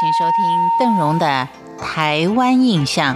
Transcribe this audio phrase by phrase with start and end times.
[0.00, 1.46] 请收听邓荣的
[1.78, 3.14] 《台湾印象》。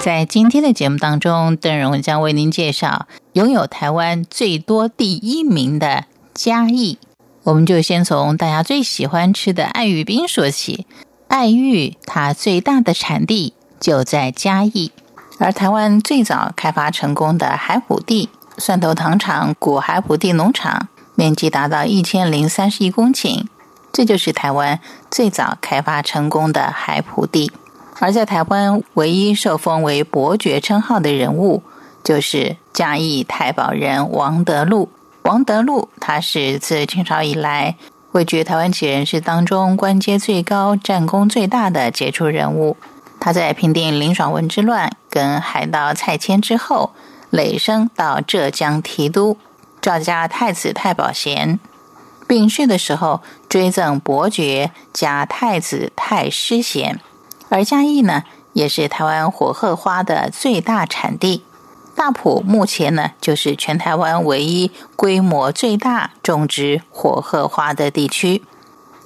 [0.00, 6.96] 在今天的节目当中，邓荣将为您介绍拥有台湾最多第一名的嘉义。
[7.42, 10.86] 我们就先从大家最喜欢吃的爱玉冰说起。
[11.26, 14.92] 爱玉它最大的产地就在嘉义，
[15.40, 18.28] 而台湾最早开发成功的海埔地
[18.58, 23.46] 蒜头糖厂古海埔地农场，面积达到一千零三十一公顷，
[23.90, 24.78] 这就是台湾
[25.10, 27.50] 最早开发成功的海埔地。
[28.00, 31.62] 而在台湾唯一受封为伯爵称号的人物，
[32.04, 34.90] 就是嘉义太保人王德禄。
[35.22, 37.76] 王德禄他是自清朝以来
[38.12, 42.76] 位居台湾旗人士当中官阶最高、战功最大的杰出人物。
[43.20, 46.92] 他在平定林爽文之乱跟海盗蔡牵之后，
[47.28, 49.36] 累升到浙江提督，
[49.80, 51.60] 赵家太子太保衔。
[52.26, 56.98] 病逝的时候，追赠伯爵加太子太师衔。
[57.48, 61.42] 而嘉义呢，也是台湾火鹤花的最大产地。
[61.96, 68.42] 大埔目前呢，就是全台湾唯一规模最大种植火鹤花的地区。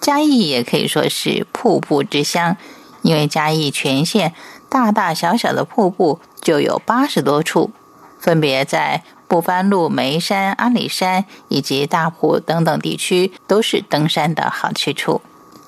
[0.00, 2.56] 嘉义也可以说是瀑布之乡，
[3.02, 4.32] 因为嘉义全县
[4.68, 7.70] 大大小小的瀑布就有八十多处，
[8.18, 15.20] 分别在不番路、眉山、阿里山以及大埔等等地区，都是登山的好去处。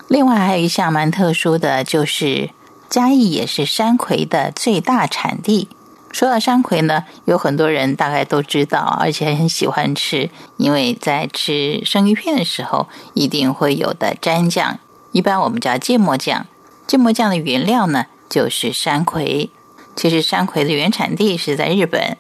[0.09, 2.51] 另外还有一项蛮特殊的就是。
[2.91, 5.69] 嘉义也是山葵的最大产地。
[6.13, 14.79] 说到山葵呢，有很多人大概都知道，而且很喜欢吃，因为在吃生鱼片的时候一定会有的蘸酱，
[15.11, 16.47] 一般我们叫芥末酱。
[16.87, 19.51] 芥末酱的原料呢就是山葵。
[19.97, 22.17] 其实山葵的原产地是在日本，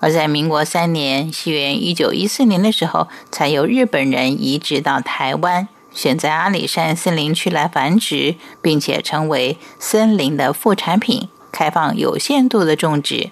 [0.00, 5.68] 而在民国三年（西元一九一四年）的时候，才由日本人移植到台湾。
[5.92, 13.30] 选在阿里山森林区来繁殖，并且成为森林的副产品，开放有限度的种植。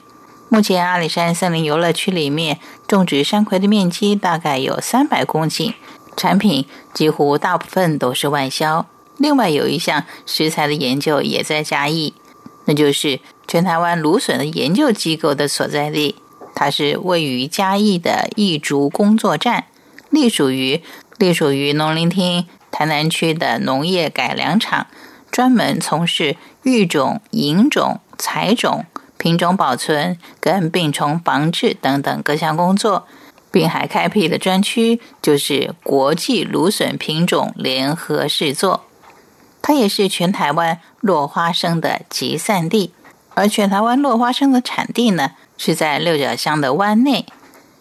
[0.49, 2.59] 目前阿里山森林游乐区里面
[2.89, 5.75] 种植山葵的面积大概有三百公顷，
[6.17, 8.87] 产品几乎大部分都是外销。
[9.19, 12.15] 另外有一项食材的研究也在嘉义，
[12.67, 16.17] 那就是全台湾芦笋的研究机构的所在地，
[16.55, 19.65] 它是位于嘉义的义竹工作站，
[20.11, 20.83] 隶属于
[21.19, 22.47] 隶属于农林厅。
[22.69, 24.89] 台南区的农业改良场
[25.31, 28.85] 专门从事育种、引种、采种、
[29.17, 33.07] 品种保存跟病虫防治等等各项工作，
[33.51, 38.85] 并还开辟的专区就是国际芦笋品种联合试作。
[39.67, 42.93] 它也是全台湾落花生的集散地，
[43.35, 47.27] 而全台湾落花生的产地呢是在六角乡的湾内。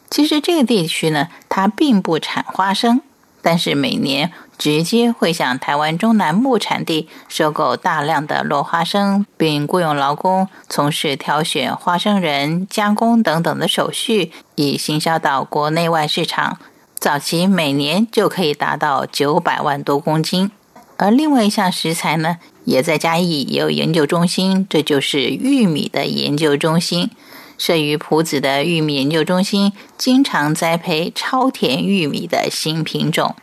[0.09, 3.01] 其实这个地区呢，它并不产花生，
[3.43, 4.31] 但是每年。
[4.57, 16.57] 直接会向台湾中南部产地收购大量的落花生，并雇佣劳工从事挑选花生仁、加工等等的手续，以行销到国内外市场。
[16.97, 20.49] 早期每年就可以达到九百万多公斤。
[20.97, 27.09] 而另外一项食材呢，也在嘉义也有研究中心，这就是玉米的研究中心。
[27.57, 33.35] 设于埔子的玉米研究中心，经常栽培超甜玉米的新品种。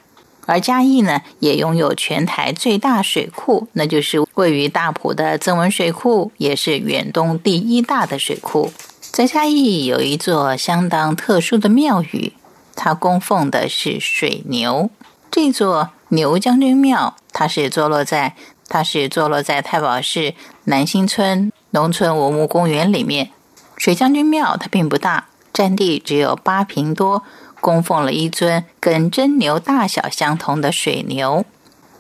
[0.45, 8.73] 而嘉义呢，也拥有全台最大水库，那就是位于大埔的曾文水库，也是远东第一大的水库。
[9.01, 12.33] 在嘉义有一座相当特殊的庙宇，
[12.75, 14.91] 它供奉的是水牛。
[15.31, 18.37] 这座牛将军庙，它是坐落在
[18.69, 20.35] 它是坐落在太保市
[20.67, 23.31] 南新村农村文物公园里面。
[23.77, 27.25] 水将军庙它并不大，占地只有八平多。
[27.61, 31.45] 供奉了一尊跟真牛大小相同的水牛。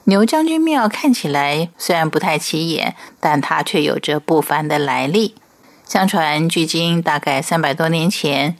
[0.04, 5.34] 牛将军庙看起来虽然不太起眼，但它却有着不凡的来历。
[5.84, 8.56] 相传，距今大概三百多年前，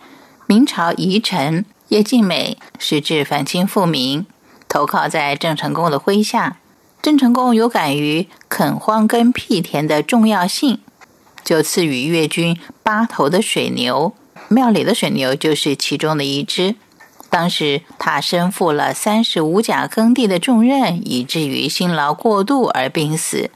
[0.49, 4.27] 明朝遗臣叶敬美矢志反清复明，
[4.69, 6.57] 投靠在郑成功的麾下。
[7.03, 10.79] 郑成功有感于垦荒跟辟田的重要性，
[11.45, 14.15] 就赐予越军八头的水牛，
[14.47, 16.77] 庙里的水牛就是其中的一只。
[17.29, 23.51] 当时他身负了三十五甲耕地的重任，以至于辛劳过度而病死。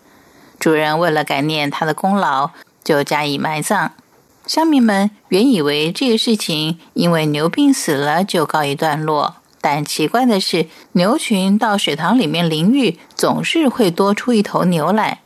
[0.58, 2.50] 主人为了感念他的功劳，
[2.82, 3.93] 就加以埋葬。
[4.44, 9.37] 乡民们原以为这个事情因为牛病死了就告一段落，
[9.69, 15.23] 但奇怪的是，牛群到水塘里面淋浴，总是会多出一头牛来。